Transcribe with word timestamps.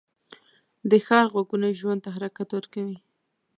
د 0.89 0.91
ښار 1.05 1.25
غږونه 1.33 1.67
ژوند 1.79 1.99
ته 2.05 2.09
حرکت 2.15 2.49
ورکوي 2.53 2.97